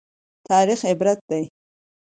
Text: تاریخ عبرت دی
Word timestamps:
تاریخ 0.49 0.79
عبرت 0.91 1.19
دی 1.29 1.43